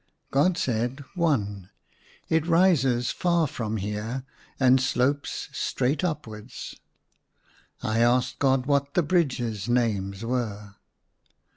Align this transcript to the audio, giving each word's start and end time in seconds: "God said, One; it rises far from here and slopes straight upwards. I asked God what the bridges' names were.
"God 0.31 0.57
said, 0.57 1.05
One; 1.13 1.69
it 2.27 2.47
rises 2.47 3.11
far 3.11 3.45
from 3.45 3.77
here 3.77 4.23
and 4.59 4.81
slopes 4.81 5.47
straight 5.51 6.03
upwards. 6.03 6.75
I 7.83 7.99
asked 7.99 8.39
God 8.39 8.65
what 8.65 8.95
the 8.95 9.03
bridges' 9.03 9.69
names 9.69 10.25
were. 10.25 10.73